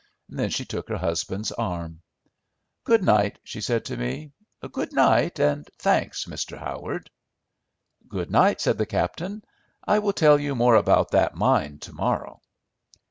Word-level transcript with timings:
Then 0.29 0.49
she 0.49 0.65
took 0.65 0.89
her 0.89 0.97
husband's 0.97 1.51
arm. 1.51 2.01
"Good 2.85 3.03
night," 3.03 3.37
she 3.43 3.61
said 3.61 3.85
to 3.85 3.97
me; 3.97 4.31
"good 4.71 4.93
night, 4.93 5.37
and 5.37 5.69
thanks, 5.77 6.25
Mr. 6.25 6.57
Howard." 6.57 7.11
"Good 8.07 8.31
night," 8.31 8.61
said 8.61 8.79
the 8.79 8.87
captain; 8.87 9.43
"I 9.85 9.99
will 9.99 10.13
tell 10.13 10.39
you 10.39 10.55
more 10.55 10.73
about 10.77 11.11
that 11.11 11.35
mine 11.35 11.77
to 11.81 11.93
morrow." 11.93 12.41